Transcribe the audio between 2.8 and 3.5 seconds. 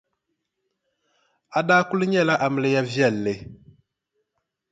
viɛlli.